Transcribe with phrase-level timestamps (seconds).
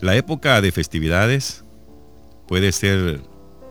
[0.00, 1.64] La época de festividades
[2.46, 3.22] puede ser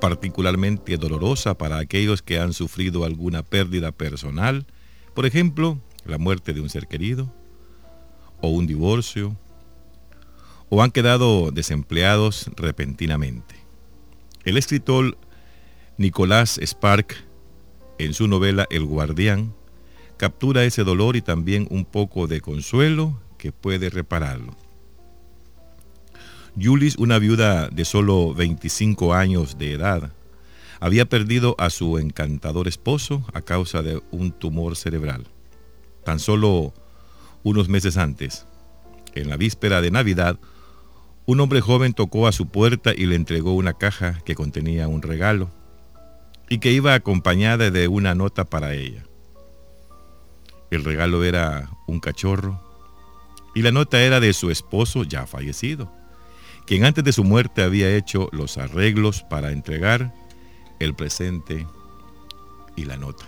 [0.02, 4.66] particularmente dolorosa para aquellos que han sufrido alguna pérdida personal,
[5.14, 7.32] por ejemplo, la muerte de un ser querido,
[8.42, 9.38] o un divorcio,
[10.70, 13.56] o han quedado desempleados repentinamente.
[14.46, 15.20] El escritor
[15.98, 17.16] Nicolás Spark,
[18.00, 19.54] en su novela El Guardián,
[20.18, 24.65] captura ese dolor y también un poco de consuelo que puede repararlo.
[26.60, 30.14] Julis, una viuda de solo 25 años de edad,
[30.80, 35.28] había perdido a su encantador esposo a causa de un tumor cerebral.
[36.06, 36.74] Tan solo
[37.44, 38.46] unos meses antes,
[39.16, 40.40] en la víspera de Navidad,
[41.26, 45.02] un hombre joven tocó a su puerta y le entregó una caja que contenía un
[45.02, 45.50] regalo
[46.50, 49.04] y que iba acompañada de una nota para ella.
[50.72, 52.62] El regalo era un cachorro
[53.54, 55.92] y la nota era de su esposo ya fallecido,
[56.66, 60.14] quien antes de su muerte había hecho los arreglos para entregar
[60.80, 61.68] el presente
[62.76, 63.26] y la nota.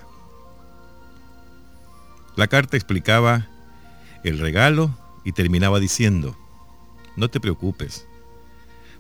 [2.35, 3.47] La carta explicaba
[4.23, 6.35] el regalo y terminaba diciendo,
[7.15, 8.08] no te preocupes,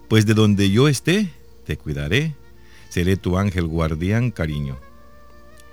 [0.07, 1.31] pues de donde yo esté,
[1.65, 2.35] te cuidaré,
[2.89, 4.77] seré tu ángel guardián, cariño.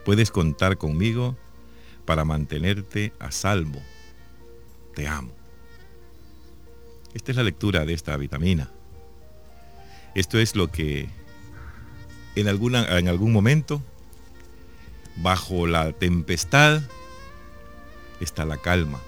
[0.04, 1.36] Puedes contar conmigo
[2.04, 3.80] para mantenerte a salvo.
[4.94, 5.43] Te amo.
[7.14, 8.70] Esta es la lectura de esta vitamina.
[10.14, 11.08] Esto es lo que
[12.34, 13.82] en, alguna, en algún momento,
[15.16, 16.82] bajo la tempestad,
[18.20, 19.00] está la calma.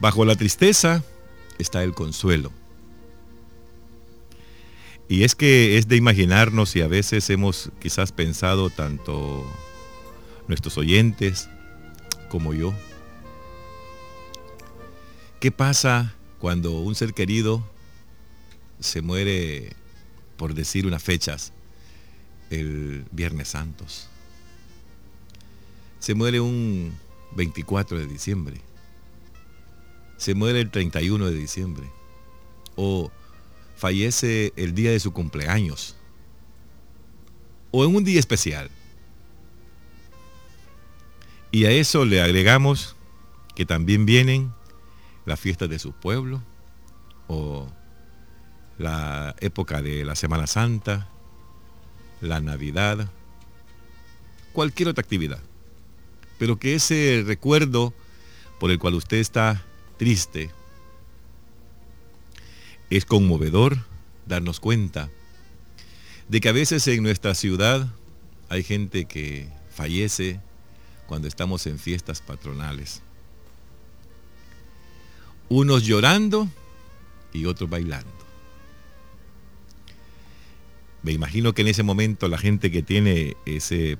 [0.00, 1.02] Bajo la tristeza
[1.58, 2.52] está el consuelo.
[5.08, 9.44] Y es que es de imaginarnos y a veces hemos quizás pensado tanto
[10.48, 11.48] nuestros oyentes
[12.30, 12.72] como yo.
[15.44, 17.62] ¿Qué pasa cuando un ser querido
[18.80, 19.76] se muere,
[20.38, 21.52] por decir unas fechas,
[22.48, 24.08] el Viernes Santos?
[25.98, 26.94] Se muere un
[27.36, 28.56] 24 de diciembre
[30.16, 31.90] se muere el 31 de diciembre
[32.74, 33.12] o
[33.76, 35.94] fallece el día de su cumpleaños
[37.70, 38.70] o en un día especial.
[41.50, 42.96] Y a eso le agregamos
[43.54, 44.50] que también vienen
[45.26, 46.42] las fiestas de su pueblo
[47.28, 47.68] o
[48.78, 51.08] la época de la Semana Santa,
[52.20, 53.10] la Navidad,
[54.52, 55.40] cualquier otra actividad.
[56.38, 57.94] Pero que ese recuerdo
[58.58, 59.62] por el cual usted está
[59.98, 60.50] triste.
[62.90, 63.78] Es conmovedor
[64.26, 65.10] darnos cuenta
[66.28, 67.88] de que a veces en nuestra ciudad
[68.48, 70.40] hay gente que fallece
[71.06, 73.02] cuando estamos en fiestas patronales.
[75.48, 76.48] Unos llorando
[77.32, 78.10] y otros bailando.
[81.02, 83.98] Me imagino que en ese momento la gente que tiene ese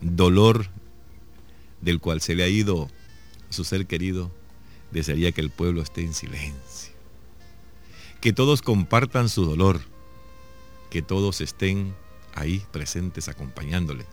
[0.00, 0.68] dolor
[1.80, 2.88] del cual se le ha ido
[3.50, 4.30] su ser querido,
[4.92, 6.92] desearía que el pueblo esté en silencio.
[8.20, 9.80] Que todos compartan su dolor.
[10.90, 11.94] Que todos estén
[12.34, 14.06] ahí presentes acompañándole.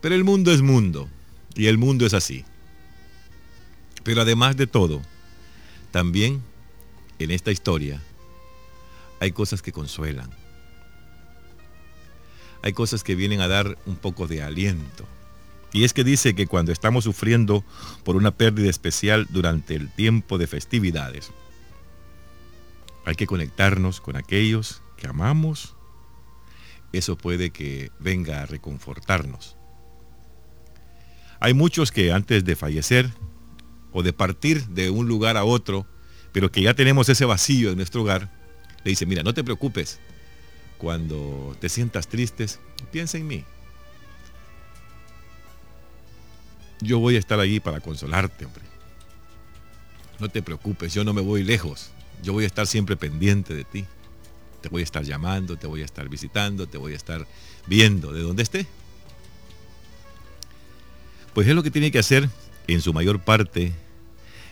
[0.00, 1.08] Pero el mundo es mundo.
[1.54, 2.44] Y el mundo es así.
[4.08, 5.02] Pero además de todo,
[5.90, 6.42] también
[7.18, 8.00] en esta historia
[9.20, 10.30] hay cosas que consuelan.
[12.62, 15.04] Hay cosas que vienen a dar un poco de aliento
[15.74, 17.62] y es que dice que cuando estamos sufriendo
[18.02, 21.30] por una pérdida especial durante el tiempo de festividades,
[23.04, 25.76] hay que conectarnos con aquellos que amamos.
[26.94, 29.58] Eso puede que venga a reconfortarnos.
[31.40, 33.10] Hay muchos que antes de fallecer
[33.92, 35.86] o de partir de un lugar a otro,
[36.32, 38.30] pero que ya tenemos ese vacío en nuestro hogar,
[38.84, 39.98] le dice, mira, no te preocupes.
[40.78, 42.60] Cuando te sientas tristes,
[42.92, 43.44] piensa en mí.
[46.80, 48.62] yo voy a estar allí para consolarte, hombre.
[50.18, 51.90] No te preocupes, yo no me voy lejos.
[52.22, 53.84] Yo voy a estar siempre pendiente de ti.
[54.60, 57.26] Te voy a estar llamando, te voy a estar visitando, te voy a estar
[57.66, 58.66] viendo de donde esté.
[61.34, 62.28] Pues es lo que tiene que hacer
[62.68, 63.72] en su mayor parte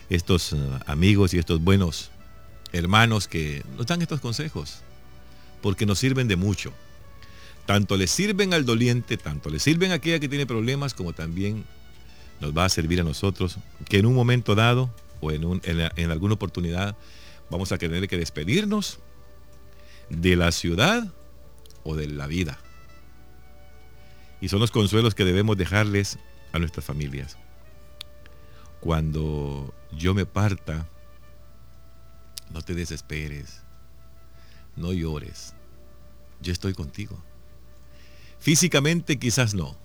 [0.09, 2.11] estos eh, amigos y estos buenos
[2.73, 4.81] hermanos que nos dan estos consejos,
[5.61, 6.73] porque nos sirven de mucho.
[7.65, 11.65] Tanto le sirven al doliente, tanto le sirven a aquella que tiene problemas, como también
[12.39, 14.89] nos va a servir a nosotros, que en un momento dado
[15.21, 16.95] o en, en, alguna oportunidad
[17.49, 18.99] vamos a tener que despedirnos
[20.09, 21.11] de la ciudad
[21.83, 22.57] o de la vida.
[24.39, 26.19] Y son los consuelos que debemos dejarles
[26.53, 27.37] a nuestras familias.
[28.79, 30.87] Cuando yo me parta,
[32.49, 33.61] No te desesperes.
[34.77, 35.53] No llores.
[36.41, 37.21] Yo estoy contigo.
[38.39, 39.75] Físicamente quizás no,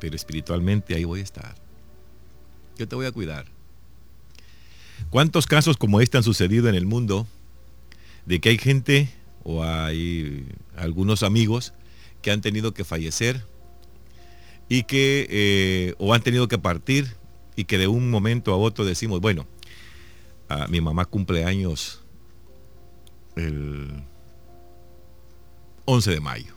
[0.00, 1.54] pero espiritualmente ahí voy a estar.
[2.76, 3.46] Yo te voy a cuidar.
[5.10, 7.26] ¿Cuántos casos como este han sucedido en el mundo
[8.26, 9.08] de que hay gente
[9.44, 10.46] o hay
[10.76, 11.72] algunos amigos
[12.22, 13.46] que han tenido que fallecer
[14.68, 17.16] y que eh, o han tenido que partir
[17.56, 19.46] y que de un momento a otro decimos, bueno,
[20.48, 22.02] a mi mamá cumple años
[23.36, 23.90] el
[25.84, 26.52] 11 de mayo.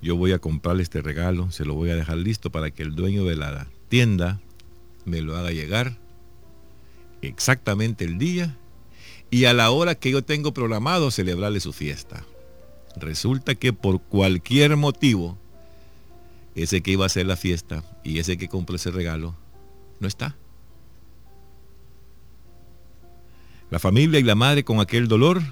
[0.00, 2.94] Yo voy a comprarle este regalo, se lo voy a dejar listo para que el
[2.94, 4.40] dueño de la tienda
[5.04, 5.96] me lo haga llegar
[7.22, 8.56] exactamente el día
[9.30, 12.24] y a la hora que yo tengo programado celebrarle su fiesta.
[12.96, 15.36] Resulta que por cualquier motivo,
[16.62, 19.36] ese que iba a hacer la fiesta y ese que compró ese regalo,
[20.00, 20.36] no está.
[23.70, 25.42] La familia y la madre con aquel dolor,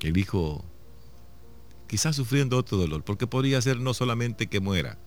[0.00, 0.64] el hijo
[1.86, 4.98] quizás sufriendo otro dolor, porque podría ser no solamente que muera,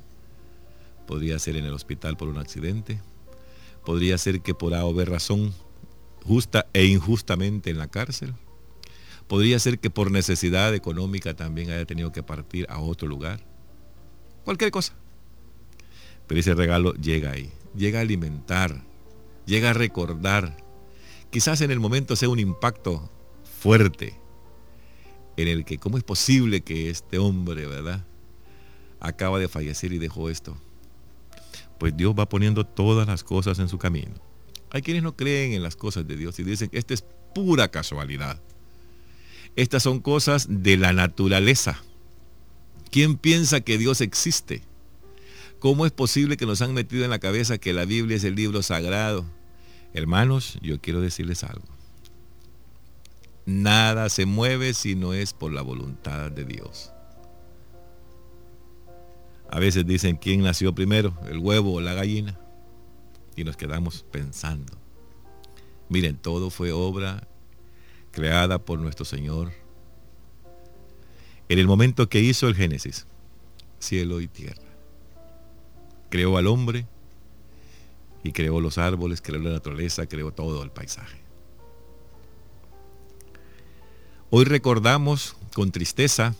[1.07, 2.99] podría ser en el hospital por un accidente,
[3.85, 5.53] podría ser que por A o B razón,
[6.25, 8.33] justa e injustamente en la cárcel,
[9.27, 13.52] podría ser que por necesidad económica también haya tenido que partir a otro lugar,
[14.43, 14.93] cualquier cosa.
[16.27, 18.81] Pero ese regalo llega ahí, llega a alimentar,
[19.45, 20.57] llega a recordar.
[21.29, 23.09] Quizás en el momento sea un impacto
[23.59, 24.15] fuerte,
[25.37, 28.05] en el que, ¿cómo es posible que este hombre, verdad,
[28.99, 30.57] acaba de fallecer y dejó esto?
[31.79, 34.13] Pues Dios va poniendo todas las cosas en su camino.
[34.69, 37.03] Hay quienes no creen en las cosas de Dios y dicen, esta es
[37.33, 38.41] pura casualidad.
[39.55, 41.83] Estas son cosas de la naturaleza.
[42.93, 44.61] ¿Quién piensa que Dios existe?
[45.57, 48.35] ¿Cómo es posible que nos han metido en la cabeza que la Biblia es el
[48.35, 49.25] libro sagrado?
[49.95, 51.65] Hermanos, yo quiero decirles algo.
[53.47, 56.91] Nada se mueve si no es por la voluntad de Dios.
[59.49, 62.39] A veces dicen quién nació primero, el huevo o la gallina.
[63.35, 64.71] Y nos quedamos pensando.
[65.89, 67.27] Miren, todo fue obra
[68.11, 69.62] creada por nuestro Señor.
[71.53, 73.05] En el momento que hizo el Génesis,
[73.77, 74.63] cielo y tierra.
[76.09, 76.87] Creó al hombre
[78.23, 81.19] y creó los árboles, creó la naturaleza, creó todo el paisaje.
[84.31, 86.33] Hoy recordamos con tristeza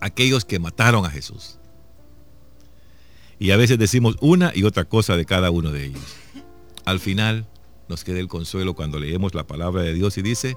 [0.00, 1.58] aquellos que mataron a Jesús.
[3.40, 6.14] Y a veces decimos una y otra cosa de cada uno de ellos.
[6.84, 7.48] Al final
[7.88, 10.56] nos queda el consuelo cuando leemos la palabra de Dios y dice,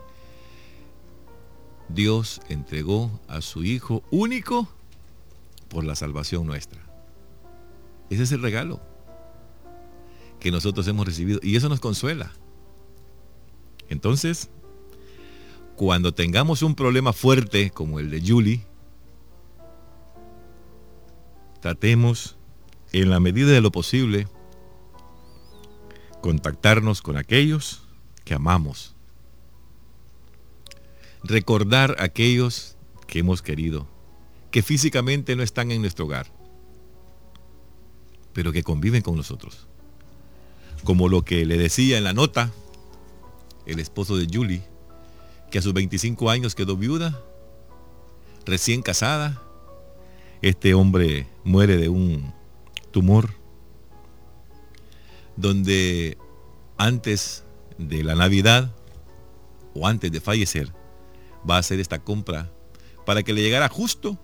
[1.90, 4.68] Dios entregó a su Hijo único
[5.70, 6.82] por la salvación nuestra.
[8.10, 8.82] Ese es el regalo
[10.40, 12.32] que nosotros hemos recibido y eso nos consuela.
[13.90, 14.50] Entonces,
[15.76, 18.66] cuando tengamos un problema fuerte como el de Julie,
[21.62, 22.38] tratemos
[22.92, 24.28] en la medida de lo posible
[26.22, 27.84] contactarnos con aquellos
[28.26, 28.96] que amamos.
[31.24, 32.78] Recordar a aquellos
[33.08, 33.88] que hemos querido,
[34.52, 36.28] que físicamente no están en nuestro hogar,
[38.34, 39.68] pero que conviven con nosotros.
[40.84, 42.52] Como lo que le decía en la nota
[43.66, 44.64] el esposo de Julie,
[45.52, 47.20] que a sus 25 años quedó viuda,
[48.46, 49.42] recién casada.
[50.42, 52.34] Este hombre muere de un
[52.92, 53.32] tumor,
[55.36, 56.18] donde
[56.78, 57.44] antes
[57.78, 58.72] de la Navidad
[59.74, 60.74] o antes de fallecer,
[61.48, 62.50] va a hacer esta compra
[63.06, 64.18] para que le llegara justo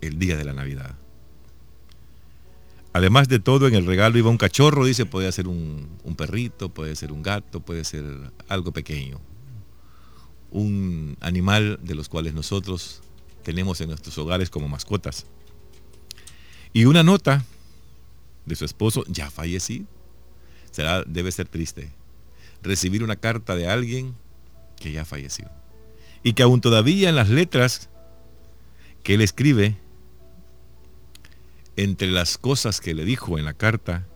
[0.00, 0.94] el día de la Navidad.
[2.92, 6.96] Además de todo, en el regalo iba un cachorro, dice, puede ser un, perrito, puede
[6.96, 8.04] ser un gato, puede ser
[8.48, 9.20] algo pequeño
[10.50, 13.02] un animal de los cuales nosotros
[13.42, 15.26] tenemos en nuestros hogares como mascotas.
[16.72, 17.44] Y una nota
[18.46, 19.86] de su esposo ya fallecido.
[20.70, 21.90] Será, debe ser triste.
[22.62, 24.14] Recibir una carta de alguien
[24.76, 25.50] que ya falleció.
[26.28, 27.88] Y que aún todavía en las letras
[29.02, 29.78] que él escribe,
[31.74, 34.06] entre las cosas que le dijo en la carta,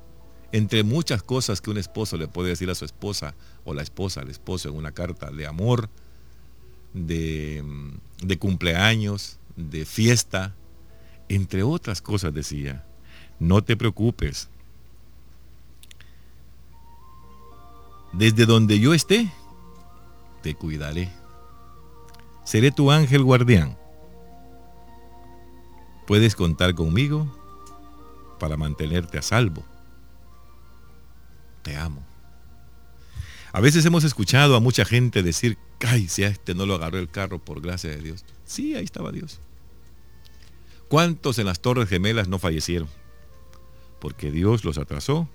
[0.53, 4.21] entre muchas cosas que un esposo le puede decir a su esposa o la esposa
[4.21, 5.89] al esposo en una carta de amor,
[6.93, 7.65] de,
[8.39, 10.55] cumpleaños, de fiesta,
[11.31, 12.85] entre otras cosas decía,
[13.41, 14.51] no te preocupes.
[18.13, 19.33] Desde donde yo esté,
[20.43, 21.22] te cuidaré.
[22.45, 23.79] Seré tu ángel guardián.
[26.07, 27.31] Puedes contar conmigo
[28.39, 29.65] para mantenerte a salvo.
[31.63, 32.05] Te amo.
[33.53, 36.99] A veces hemos escuchado a mucha gente decir, ay, si a este no lo agarró
[36.99, 38.25] el carro por gracia de Dios.
[38.45, 39.41] Sí, ahí estaba Dios.
[40.89, 42.89] ¿Cuántos en las Torres Gemelas no fallecieron?
[44.01, 45.29] Porque Dios los atrasó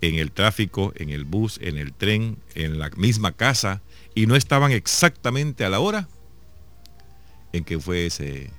[0.00, 3.82] en el tráfico, en el bus, en el tren, en la misma casa,
[4.14, 6.08] y no estaban exactamente a la hora
[7.52, 8.50] en que fue ese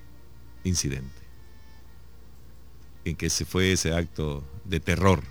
[0.63, 1.21] incidente,
[3.05, 5.23] en que se fue ese acto de terror,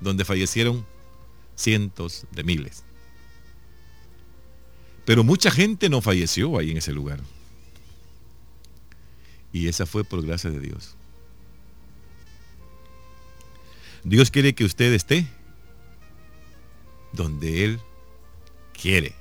[0.00, 0.86] donde fallecieron
[1.54, 2.84] cientos de miles.
[5.04, 7.20] Pero mucha gente no falleció ahí en ese lugar.
[9.52, 10.96] Y esa fue por gracia de Dios.
[14.04, 15.26] Dios quiere que usted esté
[17.12, 17.80] donde Él
[18.72, 19.14] quiere,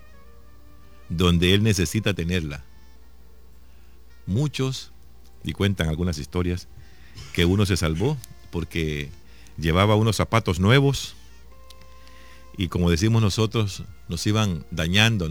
[1.10, 2.64] donde Él necesita tenerla.
[4.32, 4.92] Muchos,
[5.44, 6.68] y cuentan algunas historias,
[7.34, 8.18] que uno se salvó
[8.50, 9.10] porque
[9.58, 11.16] llevaba unos zapatos nuevos
[12.58, 15.30] y como decimos nosotros, nos iban dañando,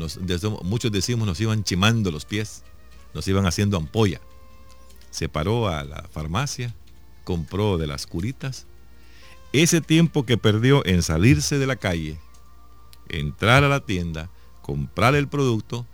[0.63, 2.65] muchos decimos nos iban chimando los pies,
[3.15, 4.21] nos iban haciendo ampolla.
[5.11, 6.75] Se paró a la farmacia,
[7.25, 8.67] compró de las curitas.
[9.53, 12.19] Ese tiempo que perdió en salirse de la calle,
[13.09, 14.31] entrar a la tienda,
[14.63, 15.87] comprar el producto,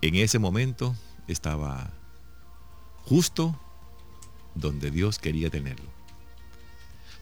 [0.00, 0.96] en ese momento
[1.28, 1.92] estaba
[3.04, 3.58] justo
[4.54, 5.86] donde Dios quería tenerlo.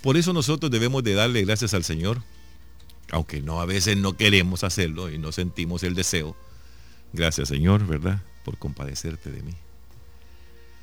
[0.02, 2.22] Por eso nosotros debemos de darle gracias al Señor
[3.10, 6.36] aunque no a veces no queremos hacerlo y no sentimos el deseo.
[7.12, 8.22] Gracias Señor, ¿verdad?
[8.44, 9.52] Por compadecerte de mí.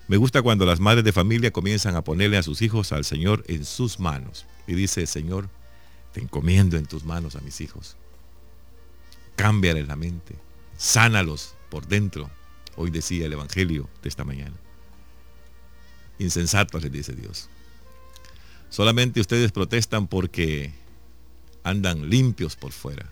[0.08, 3.44] Me gusta cuando las madres de familia comienzan a ponerle a sus hijos al Señor
[3.48, 4.46] en sus manos.
[4.66, 5.50] Y dice, Señor,
[6.14, 7.98] te encomiendo en tus manos a mis hijos.
[9.36, 10.36] Cámbiales la mente,
[10.78, 12.30] sánalos por dentro.
[12.78, 14.56] Hoy decía el Evangelio de esta mañana.
[16.20, 17.50] Insensatos les dice Dios.
[18.70, 20.74] Solamente ustedes protestan porque
[21.64, 23.10] andan limpios por fuera,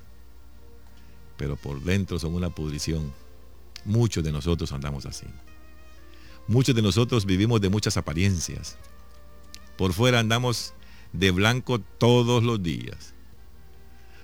[1.37, 3.13] pero por dentro son una pudrición.
[3.85, 5.27] Muchos de nosotros andamos así.
[6.47, 8.77] Muchos de nosotros vivimos de muchas apariencias.
[9.77, 10.73] Por fuera andamos
[11.13, 13.13] de blanco todos los días.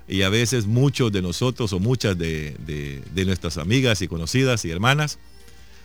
[0.07, 5.19] Y a veces muchos de nosotros o muchas de, nuestras amigas y conocidas y hermanas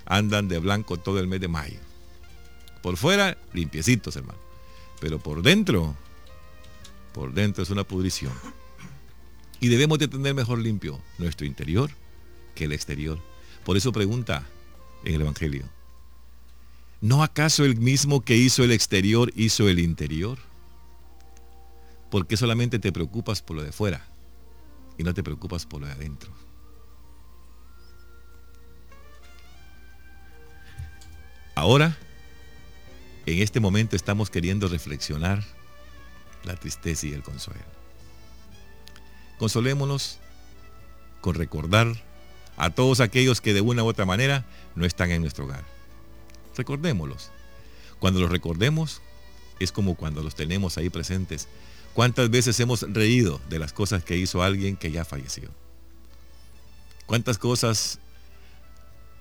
[0.05, 1.79] andan de blanco todo el mes de mayo.
[2.83, 4.38] Por fuera, limpiecitos, hermano.
[5.00, 5.95] Pero por dentro,
[7.12, 8.33] por dentro es una pudrición.
[9.61, 11.90] Y debemos de tener mejor limpio nuestro interior
[12.54, 13.18] que el exterior.
[13.64, 14.47] Por eso pregunta
[15.04, 15.64] en el Evangelio,
[17.00, 20.38] ¿no acaso el mismo que hizo el exterior hizo el interior?
[22.11, 24.06] ¿Por qué solamente te preocupas por lo de fuera
[24.99, 26.33] y no te preocupas por lo de adentro?
[31.54, 31.97] Ahora,
[33.26, 35.45] en este momento estamos queriendo reflexionar
[36.45, 37.64] la tristeza y el consuelo.
[39.38, 40.18] Consolémonos
[41.21, 41.88] con recordar
[42.56, 45.64] a todos aquellos que de una u otra manera no están en nuestro hogar.
[46.56, 47.30] Recordémoslos.
[47.99, 49.02] Cuando los recordemos,
[49.59, 51.49] es como cuando los tenemos ahí presentes.
[51.95, 55.50] ¿Cuántas veces hemos reído de las cosas que hizo alguien que ya falleció?
[57.06, 57.99] ¿Cuántas cosas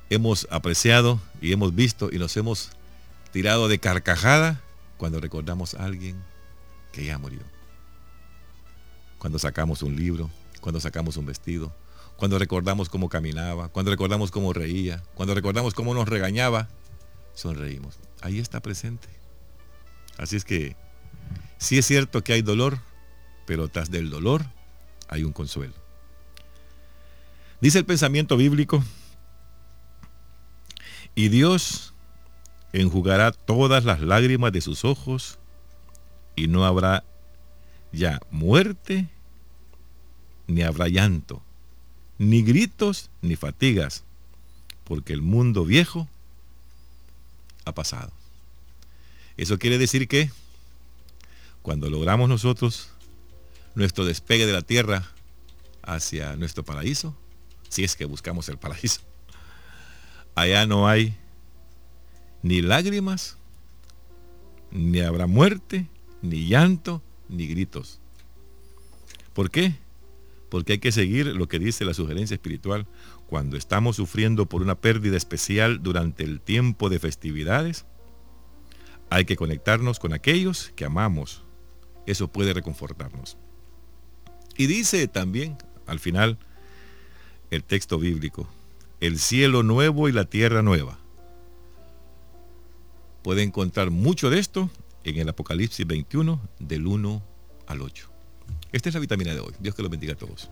[0.09, 2.71] hemos apreciado y hemos visto y nos hemos
[3.35, 4.61] tirado de carcajada
[4.95, 6.23] cuando recordamos a alguien
[6.93, 7.41] que ya murió.
[9.17, 11.75] Cuando sacamos un libro, cuando sacamos un vestido,
[12.15, 16.69] cuando recordamos cómo caminaba, cuando recordamos cómo reía, cuando recordamos cómo nos regañaba,
[17.33, 17.99] sonreímos.
[18.21, 19.09] Ahí está presente.
[20.17, 20.77] Así es que
[21.57, 22.79] sí es cierto que hay dolor,
[23.45, 24.45] pero tras del dolor
[25.09, 25.73] hay un consuelo.
[27.59, 28.81] Dice el pensamiento bíblico,
[31.15, 31.94] y Dios
[32.81, 35.39] enjugará todas las lágrimas de sus ojos
[36.35, 37.03] y no habrá
[37.91, 39.07] ya muerte,
[40.47, 41.41] ni habrá llanto,
[42.17, 44.03] ni gritos, ni fatigas,
[44.83, 46.09] porque el mundo viejo
[47.63, 48.11] ha pasado.
[49.37, 50.29] Eso quiere decir que
[51.61, 52.89] cuando logramos nosotros
[53.73, 55.11] nuestro despegue de la tierra
[55.81, 57.15] hacia nuestro paraíso,
[57.69, 59.01] si es que buscamos el paraíso,
[60.35, 61.17] allá no hay
[62.45, 63.39] ni lágrimas,
[64.69, 65.89] ni habrá muerte,
[66.21, 67.99] ni llanto, ni gritos.
[69.33, 69.73] ¿Por qué?
[70.49, 72.85] Porque hay que seguir lo que dice la sugerencia espiritual.
[73.25, 77.87] Cuando estamos sufriendo por una pérdida especial durante el tiempo de festividades,
[79.09, 81.41] hay que conectarnos con aquellos que amamos.
[82.05, 83.37] Eso puede reconfortarnos.
[84.55, 86.37] Y dice también, al final,
[87.49, 88.47] el texto bíblico,
[88.99, 90.99] el cielo nuevo y la tierra nueva.
[93.25, 94.69] Puede encontrar mucho de esto
[95.03, 97.23] en el Apocalipsis 21 del 1
[97.65, 98.11] al 8.
[98.71, 99.51] Esta es la vitamina de hoy.
[99.59, 100.51] Dios que los bendiga a todos.